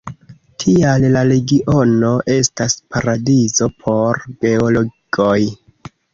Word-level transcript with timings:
Tial 0.61 1.03
la 1.15 1.21
regiono 1.31 2.09
estas 2.37 2.77
paradizo 2.95 3.69
por 3.85 4.25
geologoj. 4.33 5.39